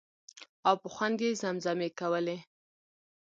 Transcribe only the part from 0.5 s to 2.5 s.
او په خوند یې زمزمې کولې.